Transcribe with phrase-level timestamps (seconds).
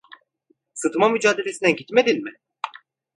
[0.73, 2.31] Sıtma Mücadelesi'ne gitmedin mi?